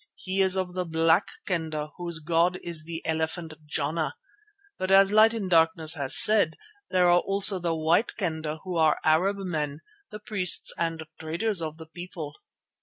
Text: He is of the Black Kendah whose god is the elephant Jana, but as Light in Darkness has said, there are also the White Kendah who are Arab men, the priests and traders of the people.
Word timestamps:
He 0.15 0.41
is 0.41 0.57
of 0.57 0.73
the 0.73 0.83
Black 0.83 1.27
Kendah 1.45 1.91
whose 1.97 2.17
god 2.21 2.57
is 2.63 2.85
the 2.85 3.03
elephant 3.05 3.53
Jana, 3.67 4.15
but 4.79 4.89
as 4.89 5.11
Light 5.11 5.31
in 5.31 5.47
Darkness 5.47 5.93
has 5.93 6.17
said, 6.17 6.55
there 6.89 7.07
are 7.07 7.19
also 7.19 7.59
the 7.59 7.75
White 7.75 8.13
Kendah 8.17 8.61
who 8.63 8.77
are 8.77 8.97
Arab 9.03 9.37
men, 9.37 9.81
the 10.09 10.19
priests 10.19 10.73
and 10.75 11.03
traders 11.19 11.61
of 11.61 11.77
the 11.77 11.85
people. 11.85 12.33